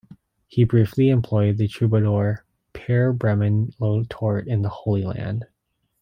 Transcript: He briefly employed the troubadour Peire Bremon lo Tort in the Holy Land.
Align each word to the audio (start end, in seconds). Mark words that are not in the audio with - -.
He 0.47 0.63
briefly 0.63 1.09
employed 1.09 1.57
the 1.57 1.67
troubadour 1.67 2.43
Peire 2.73 3.13
Bremon 3.15 3.71
lo 3.79 4.03
Tort 4.09 4.47
in 4.47 4.63
the 4.63 4.69
Holy 4.69 5.03
Land. 5.05 5.45